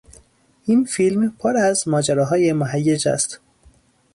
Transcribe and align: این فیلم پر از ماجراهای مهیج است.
این 0.65 0.83
فیلم 0.85 1.31
پر 1.39 1.57
از 1.57 1.87
ماجراهای 1.87 2.53
مهیج 2.53 3.07
است. 3.07 3.39